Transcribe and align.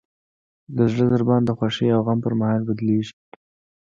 د 0.75 0.77
زړه 0.91 1.05
ضربان 1.13 1.41
د 1.45 1.51
خوښۍ 1.57 1.87
او 1.95 2.01
غم 2.05 2.19
پر 2.25 2.33
مهال 2.39 2.61
بدلېږي. 2.67 3.15